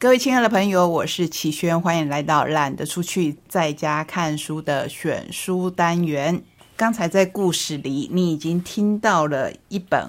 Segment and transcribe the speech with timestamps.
[0.00, 6.40] 各位亲爱的朋友，我是齐轩，欢迎来到懒得出去在家看书的选书单元。
[6.76, 10.08] 刚才在故事里，你已经听到了一本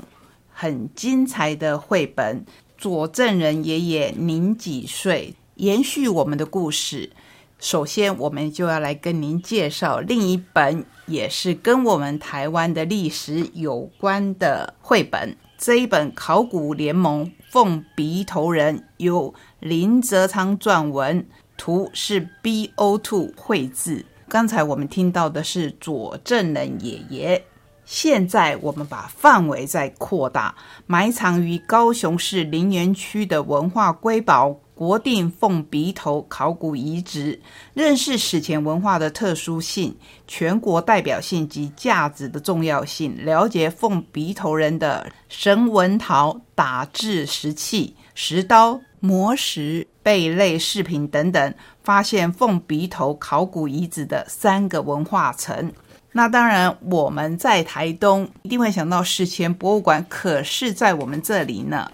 [0.53, 2.45] 很精彩的绘本
[2.77, 5.33] 《佐证人爷爷您几岁》。
[5.55, 7.11] 延续我们的故事，
[7.57, 15.35] 首先我们就要来跟您介绍另一本，也是跟我们台湾的历史有关的绘本。
[15.57, 21.25] 这一本《考古联盟凤鼻头人》由林泽昌撰文，
[21.57, 24.05] 图是 B O Two 绘制。
[24.27, 27.43] 刚才我们听到的是左证人爷爷，
[27.83, 34.59] 现在我们把范围再扩大，埋藏于高雄市林园区的文化瑰宝。
[34.79, 37.41] 国定凤鼻头考古遗址，
[37.73, 39.93] 认识史前文化的特殊性、
[40.25, 55.71] 全国代表性及价值的重要性，了解凤鼻头人的神文陶、打制石器、石刀、磨石、贝类饰品等等，发现凤鼻头考古遗址的三个文化层。
[56.11, 61.89] 那当然，我们在台东一定会想到史前博物馆，可是在我们这里呢。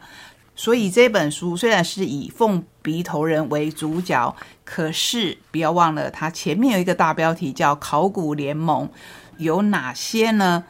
[0.55, 8.89] 所以这本书虽然是以凤鼻头人为主角，可是不要忘了，它前面有一个大标题叫“考古联盟”，
[9.37, 10.63] 有哪些呢？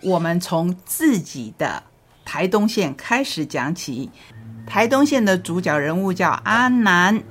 [0.00, 1.82] 我们从自己的
[2.24, 4.08] 台东县开始讲起。
[4.66, 7.22] 台东县的主角人物叫阿南，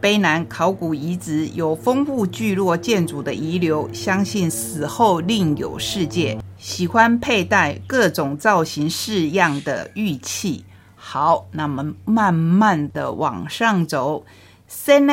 [0.00, 10.64] 卑南考古遗址有丰富聚落建筑的遗留，相信死后另有世界，喜欢佩戴各种造型式样的玉器。
[10.96, 14.24] 好，那么慢慢的往上走。
[14.66, 15.12] 三呢，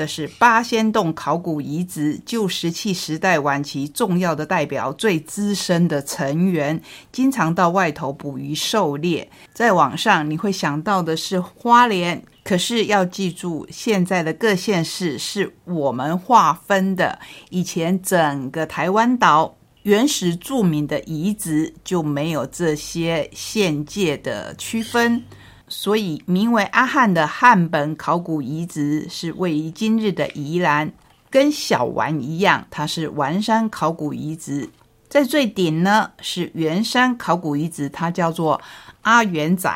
[0.00, 6.80] 这是八仙洞考古遗址旧石器时代晚期重要的代表，最资深的成员，
[7.12, 9.30] 经常到外头捕鱼狩猎。
[9.52, 17.18] 在网上，你会想到的是花莲，可是要记住，现在的各县市是我们划分的，
[17.50, 19.54] 以前整个台湾岛。
[19.82, 25.22] 原始著名的遗址就没有这些县界的区分，
[25.70, 30.92] 所以名为阿汉的汉本考古遗址是位于今日的宜兰，
[31.30, 34.68] 跟小丸一样，它是丸山考古遗址。
[35.08, 38.60] 在最顶呢是圆山考古遗址，它叫做
[39.02, 39.70] 阿元仔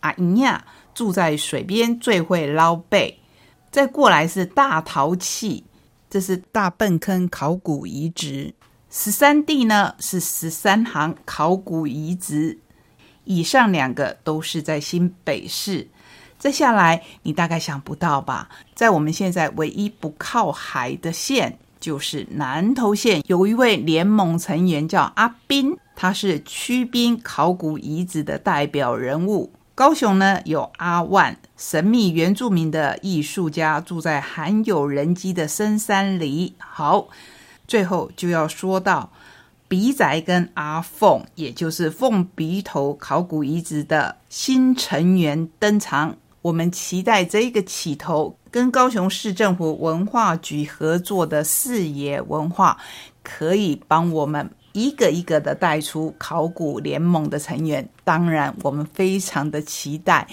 [0.00, 0.62] 阿伊亚，
[0.94, 3.18] 住在水边，最会捞贝。
[3.70, 5.64] 再过来是大陶器，
[6.10, 8.54] 这是大笨坑考古遗址。
[8.90, 12.58] 十三地呢是十三行考古遗址，
[13.30, 15.86] 以上两个都是在新北市。
[16.36, 18.48] 再下来，你大概想不到吧？
[18.74, 29.52] 在我们现在唯一不靠海的县，就是南投县，有一位联盟成员叫阿斌，他是曲滨考古遗址的代表人物。
[29.76, 36.56] 高雄呢有阿万，神秘原住民的艺术家，住在罕有人迹的深山里。
[36.58, 37.06] 好。
[37.68, 39.08] 最后就要说到
[39.70, 46.16] 鼻仔跟阿凤，也就是凤鼻头考古遗址的新成员登场。
[46.42, 52.76] 我们期待这个起头跟高雄市政府文化局合作的视野文化，
[53.22, 57.88] 可以帮我们一个一个的带出考古联盟的成员。
[58.02, 60.26] 当然，我们非常的期待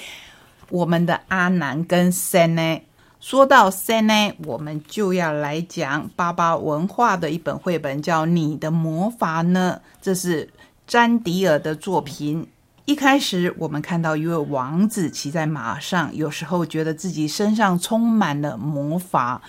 [0.70, 2.82] 我们的阿南跟森呢。
[3.20, 9.82] 说到三呢，我们就要来讲巴巴文化的一本绘本，叫《你的魔法呢》。
[10.02, 10.50] 这是
[10.86, 12.48] 詹迪尔的作品。
[12.86, 19.42] 一开始，我们看到一位王子骑在马上，有时候觉得自己身上充满了魔法，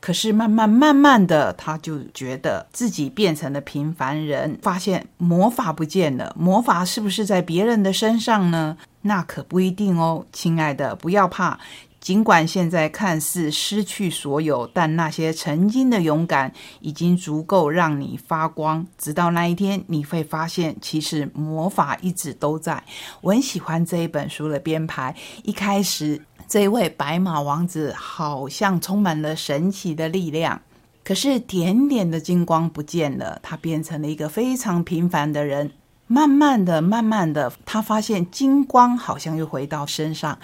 [0.00, 6.34] 可是慢慢慢慢的，他就觉得自己变成了平凡人，发现魔法不见了。
[6.38, 8.78] 魔法是不是在别人的身上呢？
[9.02, 11.58] 那可不一定哦，亲爱的，不要怕。
[12.00, 18.86] 尽管现在看似失去所有，但那些曾经的勇敢已经足够让你发光。
[18.96, 22.82] 直到那一天，你会发现，其实魔法一直都在。
[23.20, 25.14] 我很喜欢这一本书的编排。
[25.42, 30.62] 一开始，这位白马王子好像充满了神奇的力量，
[31.04, 35.72] 可是点点的金光不见了，他变成了一个非常平凡的人。
[36.06, 40.38] 慢慢的，慢慢的，他发现金光好像又回到身上。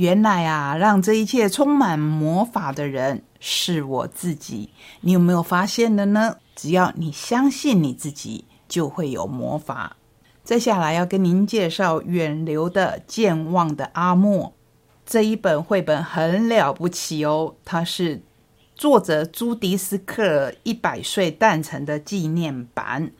[0.00, 4.70] 原来啊，让这一切充满魔法的人是我自己。
[5.02, 6.36] 你有没有发现的呢？
[6.56, 9.98] 只要你相信你自己，就会有魔法。
[10.42, 14.46] 接下来要跟您介绍《远流的健忘的阿莫》
[15.04, 17.56] 这一本绘本，很了不起哦。
[17.66, 18.22] 它是
[18.74, 23.12] 作者朱迪斯克一百岁诞辰的纪念版。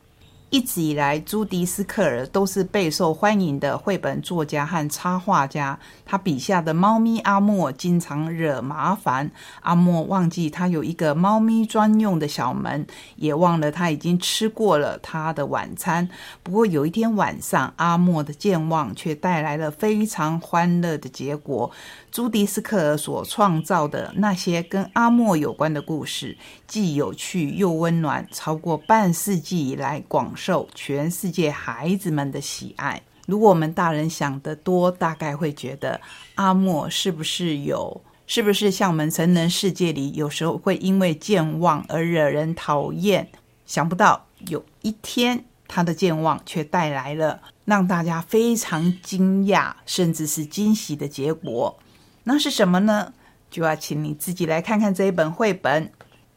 [0.51, 5.79] 一直以来，朱迪斯克尔都是备受欢迎的绘本作家和插画家。
[6.05, 9.31] 他笔下的猫咪阿莫经常惹麻烦，
[9.61, 16.09] 阿莫忘记他有一个猫咪专用的小门，也忘了他已经吃过了他的晚餐。
[16.43, 21.71] 不过有一天晚上，阿莫的健忘却带来了非常欢乐的结果。
[22.11, 26.37] 朱迪斯克尔所创造的那些跟阿莫有关的故事，
[26.67, 32.99] 既有趣又温暖，超过半世纪以来广受全世界孩子们的喜爱。
[33.27, 36.01] 如果我们大人想得多，大概会觉得
[36.33, 43.29] 阿莫是不是有，是不是像我们成人世界里有时候会因为健忘而惹人讨厌？
[43.67, 51.77] 想不到有一天，他的健忘却带来了让大家非常惊讶，甚至是惊喜的结果。
[52.23, 53.13] 那是什么呢？
[53.51, 55.91] 就要请你自己来看看这一本绘本。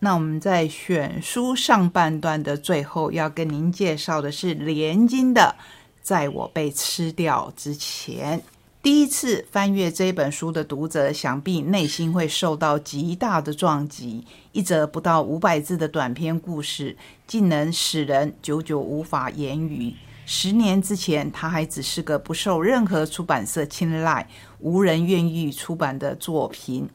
[0.05, 5.57] 那我们在选书上半段的最后，要跟您介绍的是连经的
[6.03, 8.39] 《在我被吃掉之前》。
[8.83, 14.23] 第一次翻阅这本书的读者，想必内心会受到极大的撞击。
[14.53, 16.95] 一则不到五百字的短篇故事，
[17.27, 19.95] 竟能使人久久无法言语。
[20.27, 24.29] 十年之前，他还只是个不受任何出版社青睐、
[24.59, 26.87] 无人愿意出版的作品。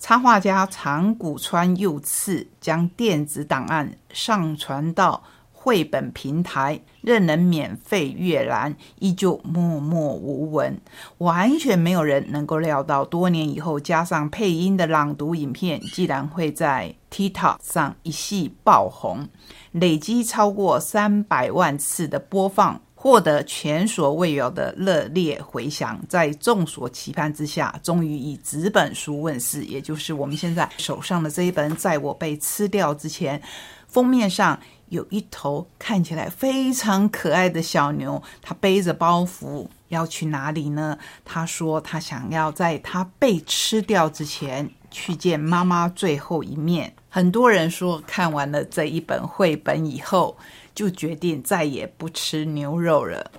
[0.00, 10.80] 插画家长谷川佑次将电子档案上传到绘本平台，任人免费阅览，依旧默默无闻。
[11.18, 19.28] 完全没有人能够料到，多年以后加上配音的朗读影片，竟然会在 TikTok 上一系爆红。
[19.72, 25.98] 累积超过三百万次的播放，获得前所未有的热烈回响。
[26.06, 31.74] 在众所期盼之下，终于以纸本书问世，也就是我们现在手上的这一本。
[31.76, 33.40] 在我被吃掉之前，
[33.88, 34.60] 封面上
[34.90, 40.98] 有一头看起来非常可爱的小牛，它背着包袱要去哪里呢？
[41.24, 46.92] 他说他想要在他被吃掉之前去见妈妈最后一面。
[47.08, 50.36] 很多人说，看完了这一本绘本以后，
[50.80, 53.30] 就决定再也不吃牛肉了。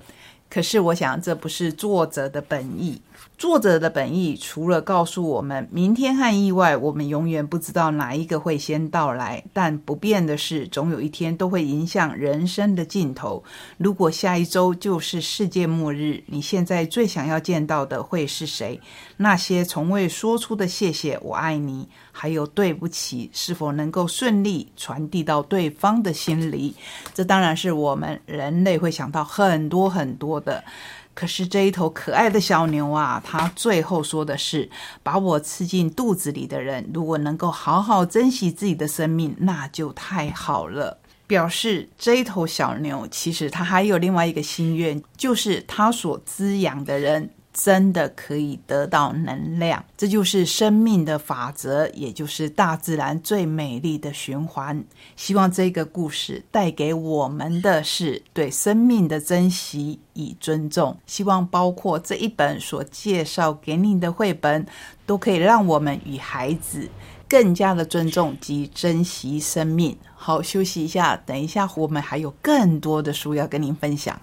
[0.47, 3.01] 可是，我想这不是作者的本意。
[3.41, 9.43] 作者的本意，除了告诉我们明天和意外，我们永远不知道哪一个会先到来。
[9.51, 13.43] 但不变的是，总有一天都会迎向人生的尽头。
[13.79, 18.79] 如果下一周就是世界末日，你现在最想要见到的会是谁？
[19.17, 26.75] 那些从未说出的谢谢、我爱你，还有对不起，是否能够顺利传递到对方的心里？
[27.11, 30.63] 这当然是我们人类会想到很多很多的。
[31.13, 34.69] 可是这一头可爱的小牛啊，它最后说的是
[35.03, 47.29] ：“把我吃进肚子里的人，如果能够好好珍惜自己的生命，那就太好了。”表示这一头小牛其实它还有另外一个心愿，就是它所滋养的人。
[47.53, 54.83] 真的可以得到能量，这就是生命的法则，也就是大自然最美丽的循环。
[55.15, 60.97] 希望这个故事带给我们的是对生命的珍惜与尊重。
[61.05, 64.65] 希望包括这一本所介绍给你的绘本，
[65.05, 66.89] 都可以让我们与孩子
[67.27, 69.97] 更加的尊重及珍惜生命。
[70.15, 74.19] 好，休息一下，等一下我们还有更多的书要跟您分享。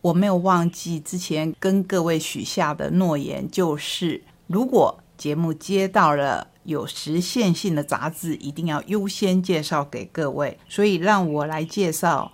[0.00, 10.58] 我没有忘记之前跟各位许下的诺言，就是如果节目接到了有实现性的杂志，一定要优先介绍给各位。
[10.68, 12.32] 所以让我来介绍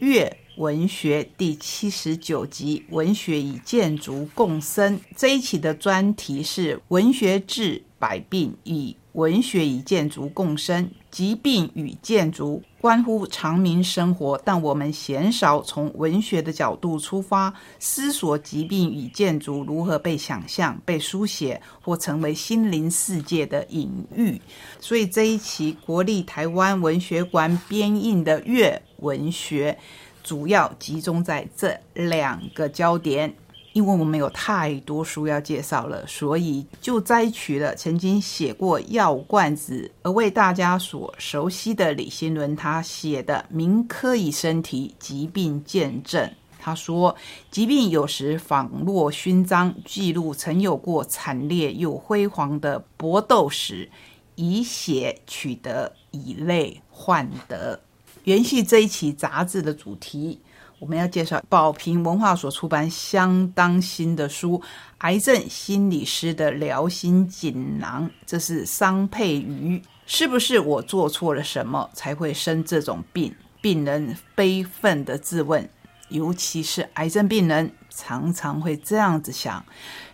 [0.04, 10.90] 《月文学》第七十九集《文学与建筑共生》这一期的专题是“文学治百病，以文学与建筑共生”。
[11.10, 24.38] 疾病与建筑关乎长民生活，但我们鲜少从文学的角度出发思索疾病与建筑如何被想象、被书写或成为心灵世界的隐喻。
[24.78, 29.78] 所以这一期国立台湾文学馆编印的月文学，
[30.22, 33.34] 主要集中在这两个焦点。
[33.74, 46.24] 因为我们有太多书要介绍了，所以就摘取了曾经写过《药罐子》而为大家所熟悉的李新伦他写的《民科以身体疾病见证》。
[46.60, 47.16] 他说
[47.50, 53.90] ：“疾病有时仿若勋章，记录曾有过惨烈又辉煌的搏斗史，
[54.36, 57.80] 以血取得，以泪换得。”
[58.22, 60.40] 延续这一期杂志的主题。
[60.80, 64.58] 我们要介绍宝瓶文化所出版相当新的书
[64.98, 69.80] 《癌症心理师的疗心锦囊》，这是桑佩瑜。
[70.06, 73.34] 是不是我做错了什么才会生这种病？
[73.62, 75.66] 病人悲愤的自问，
[76.10, 79.64] 尤其是癌症病人，常常会这样子想：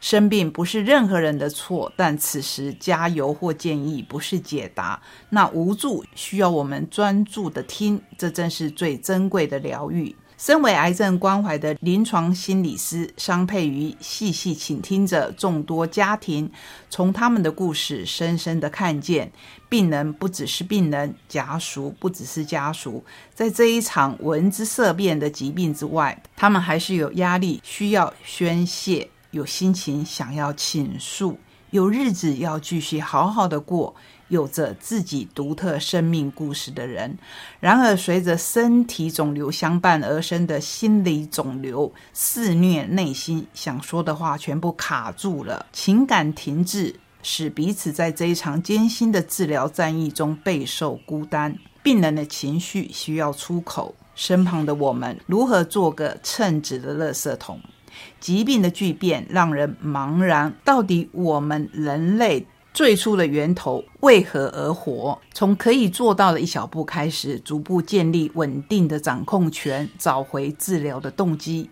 [0.00, 10.14] 生病不是任何人的错，但此时加油或建议不是解答，那无助需要我们专注的听，这正是最珍贵的疗愈。
[10.40, 16.50] 身为癌症关怀的临床心理师商佩瑜，细细倾听着众多家庭，
[16.88, 19.30] 从他们的故事，深深的看见，
[19.68, 23.04] 病人不只是病人，家属不只是家属，
[23.34, 33.94] 在这一场闻之色变的疾病之外，他们还是有压力需要宣泄，有心情想要倾诉，有日子要继续好好的过。
[34.30, 37.18] 有着自己独特生命故事的人，
[37.58, 51.54] 然而随着身体肿瘤相伴而生的心理肿瘤肆虐内心，想说的话全部卡住了，情感停滞，使彼此在这一场艰辛的治疗战役中备受孤单。
[51.82, 57.60] 病人的情绪需要出口，身旁的我们如何做个称职的垃圾桶？
[58.20, 62.46] 疾病的巨变让人茫然，到底我们人类？
[62.72, 65.18] 最初的源头为何而活？
[65.34, 71.68] 从可以做到的一小步开始，逐步建立稳定的掌控权，找回治疗的动机。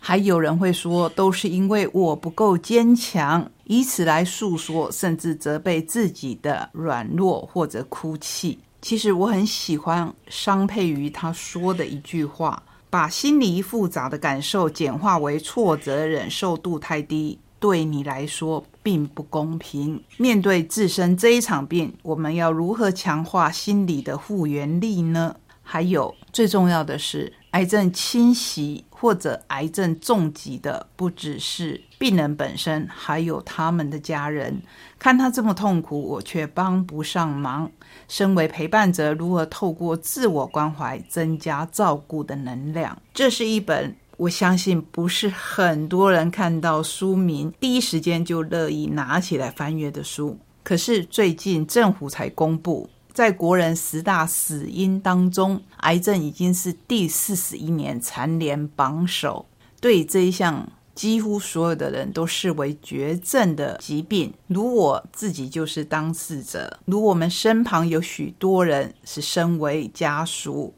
[0.00, 8.58] 还有人会说，都是因为我不够坚强，以此来诉说，甚至责备自己的软弱或者哭泣。
[8.80, 17.38] 其实我很喜欢商佩瑜他说的一句话：把心理复杂的感受简化为挫折忍受度太低。
[17.60, 20.02] 对你来说并不公平。
[20.16, 25.36] 面对自身这一场病，我们要如何强化心理的复原力呢？
[25.62, 34.62] 还有最重要的是，癌症侵袭或者癌症重疾的，不只是病人本身，还有他们的家人。
[34.98, 37.70] 看他这么痛苦，我却帮不上忙。
[38.08, 42.96] 身为陪伴者，如何透过自我关怀增加照顾的能量？
[43.12, 43.94] 这是一本。
[44.18, 50.36] 我相信不是很多人看到书名第一时间就乐意拿起来翻阅的书。
[50.64, 59.46] 可是最近政府才公布，在国人十大死因当中，癌症已经是第四十一年蝉联榜首。
[59.80, 70.74] 对这一项几乎所有的人都视为绝症的疾病，如我自己就是当事者，如我们身旁有许多人是身为家属。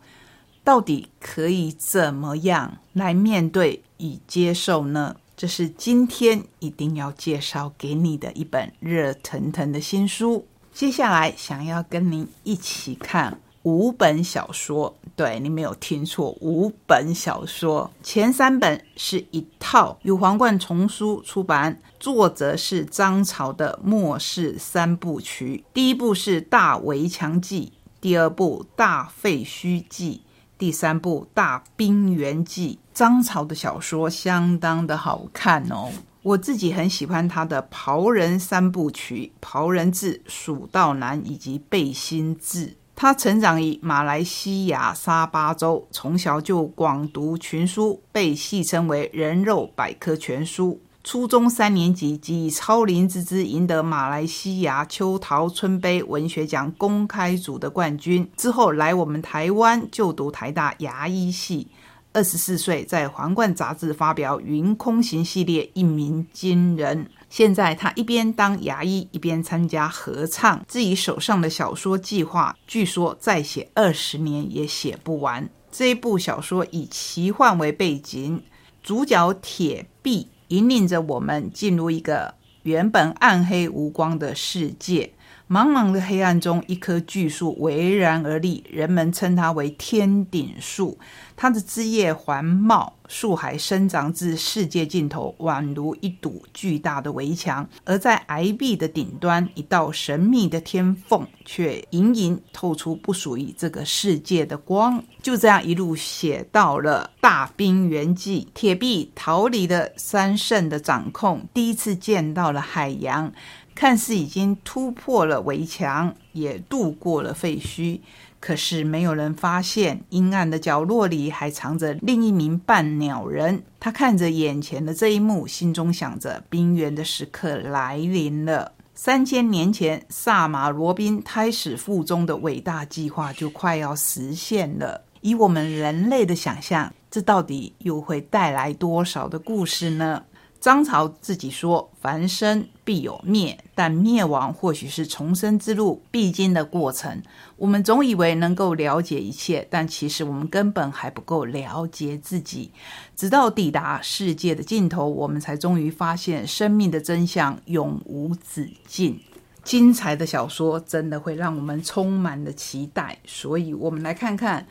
[0.63, 5.17] 到底可以怎么样来面对与接受呢？
[5.37, 10.47] 这是今天一定要介绍给你的一本热腾腾的新书。
[10.73, 17.91] 接下来想要跟您一起看五本小说，对你没有听错，五本小说。
[18.03, 25.65] 前三本是一套由皇冠丛书出版，作者是张朝的《末世三部曲》。
[25.75, 30.23] 第一部是《大围墙记》，第二部《大废墟记》。
[30.61, 35.89] 第三部《大冰原记》，张潮的小说相当的好看哦。
[36.23, 42.67] 我自己很喜欢他的《袍人三部曲》《袍人志》《蜀道难》以及《背心志》。
[42.95, 50.79] 他成长于马来西亚沙巴州，从小就广读群书，被戏称为“人肉百科全书”。
[51.03, 61.69] 初中三年级即以超龄之姿赢得马来西亚秋桃春杯文学奖公开组的冠军，之后来我们台湾就读台大牙医系。
[62.13, 67.09] 二十四岁在《皇冠》杂志发表《云空行》系列，一鸣惊人。
[67.31, 70.63] 现在他一边当牙医，一边参加合唱。
[70.69, 75.49] 自己手上的小说计划，据说再写二十年也写不完。
[75.71, 78.43] 这一部小说以奇幻为背景，
[78.83, 80.29] 主角铁臂。
[80.51, 85.13] 引领着我们进入一个原本暗黑无光的世界。
[85.51, 90.97] 茫茫的黑暗中，一棵巨树巍然而立，人们称它为天顶树。
[91.37, 97.69] 它的枝叶环茂，树海生长至世界尽头，宛如一堵巨大的围墙。
[97.85, 105.03] 而在崖壁的顶端，一道神秘的天缝却隐隐透出不属于这个世界的光。
[105.21, 113.33] 就这样一路写到了大冰原记，铁壁逃离了三圣的掌控，第一次见到了海洋。
[113.81, 118.01] 看似已经突破了围墙，也渡过了废墟，
[118.39, 123.63] 可是没有人发现，阴暗的角落里还藏着另一名半鸟人。
[123.81, 128.73] 他看着眼前的这一幕，心中想着：冰原的时刻来临了。
[128.95, 135.05] 三千年前，萨马罗宾胎死腹中的伟大计划就快要实现了。
[135.23, 140.25] 以我们人类的想象，这到底又会带来多少的故事呢？
[140.61, 147.23] 张潮自己说：“凡生必有灭，但灭亡或许是重生之路必经的过程。
[147.57, 152.71] 我们总以为能够了解一切，但其实我们根本还不够了解自己。
[153.17, 159.19] 直到抵达世界的尽头，我们才终于发现生命的真相永无止境。
[159.65, 163.19] 精彩的小说真的会让我们充满了期待。
[163.25, 164.67] 所以，我们来看看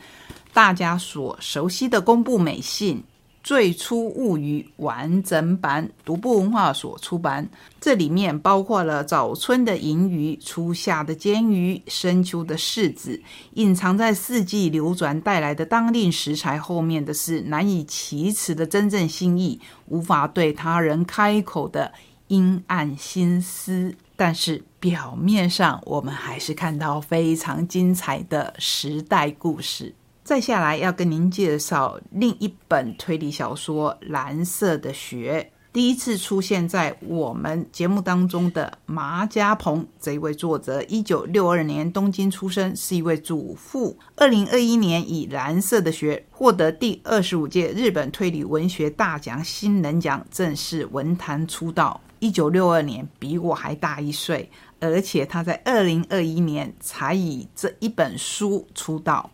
[0.52, 3.02] 大家所熟悉的公布美信。”
[3.42, 7.48] 最初物语完整版，独步文化所出版。
[7.80, 13.20] 这里面包括了早春的银鱼、初夏的煎鱼、深秋的柿子，
[13.54, 21.92] 隐藏在四季流转带来的当令食材后面的是难以启齿的真正心意，无法对他人开口的
[22.28, 23.94] 阴暗心思。
[24.16, 29.94] 但是表面上，我们还是看到非常精彩的时代故事。
[30.30, 35.44] 再下来要跟您介绍另一本推理小说《蓝色的雪》。
[35.72, 43.98] 第一次出现在我们节目当中的麻家鹏这一位作者，一九六二年东京出生，是一位主妇。
[44.14, 52.00] 二零二一年以《蓝色的雪》获得第二十五届日本推理文学大奖新人奖，正式文坛出道。
[52.20, 59.28] 一九六二年比我还大一岁，而且他在二零二一年才以这一本书出道。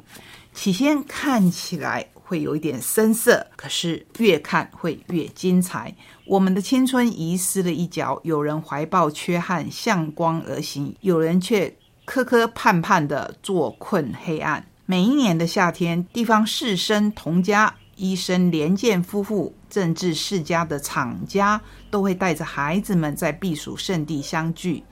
[0.57, 5.95] 起先看起来会有一点生涩，可是越看会越精彩。
[6.25, 11.73] 我们的青春遗失了一角，有人怀抱缺憾向光而行，有人却
[12.07, 14.67] 磕磕绊绊的坐困黑暗。
[14.87, 21.61] 每一年的夏天，地方士绅同家、医生连建夫妇、政治世家的厂家，
[21.91, 24.83] 都会带着孩子们在避暑胜地相聚。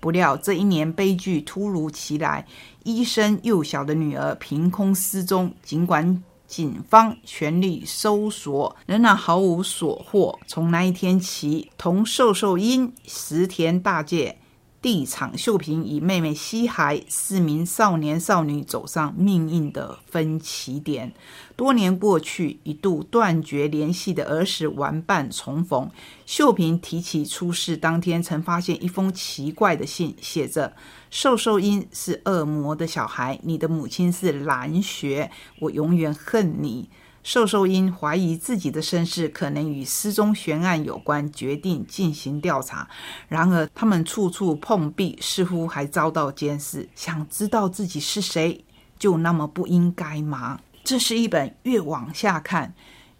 [0.00, 2.46] 不料这一年悲剧突如其来，
[2.84, 5.52] 医生幼小的女儿凭空失踪。
[5.62, 10.38] 尽管警方全力搜索，仍然毫无所获。
[10.46, 14.38] 从那一天起，同瘦瘦英、石田大介。
[14.86, 21.12] 地场秀平与妹妹西海四名少年少女走上命运的分歧点。
[21.56, 25.90] 多年过去，一度断绝联系的儿时玩伴重逢。
[26.24, 30.76] 秀平提起出事当天曾发现一封奇怪的信，写着
[31.10, 36.88] ：“瘦瘦英是恶魔的小孩，你的母亲是蓝雪，我永远恨你。”
[37.26, 42.88] 瘦瘦因怀疑自己的身世可能与失踪悬案有关，决定进行调查。
[43.26, 46.88] 然而，他们处处碰壁，似乎还遭到监视。
[46.94, 48.64] 想知道自己是谁，
[48.96, 50.60] 就那么不应该吗？
[50.84, 52.72] 这是一本越往下看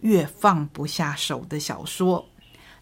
[0.02, 2.26] 越放不下手的小说。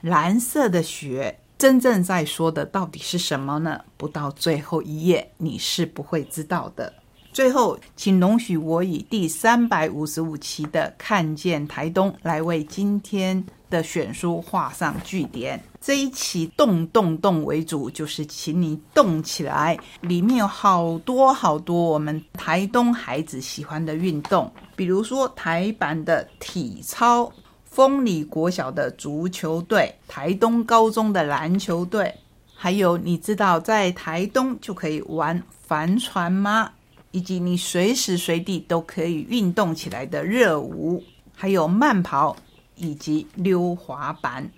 [0.02, 3.80] 蓝色的雪，真正在说的到底是什么呢？
[3.96, 6.92] 不到最后一页，你是不会知道的。
[7.34, 15.60] 最后，请容许我以第三百五十五期的《看见台东》来为今天的选书画上句点。
[15.80, 19.76] 这一期动动动为主，就是请你动起来。
[20.02, 27.32] 里面有好多好多我们台东孩子喜欢的运动，比如说台版的体操、
[27.64, 32.14] 丰里国小的足球队、台东高中的篮球队，
[32.54, 36.70] 还有你知道在台东就可以玩帆船吗？
[37.14, 41.00] 以及你随时随地都可以运动起来的热舞，
[41.32, 42.36] 还有慢跑
[42.74, 44.50] 以及溜滑板。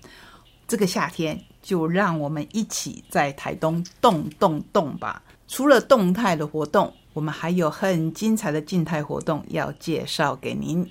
[0.67, 5.23] 这个夏天，就让我们一起在台东动动动吧！
[5.47, 10.91] 除了动态的活动，我们还有很精彩的静态活动要介绍给您。